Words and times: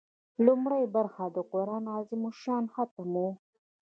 لومړۍ 0.45 0.83
برخه 0.95 1.25
د 1.35 1.37
قران 1.51 1.83
عظیم 1.95 2.21
الشان 2.31 2.63
ختم 2.75 3.09
و. 3.23 3.25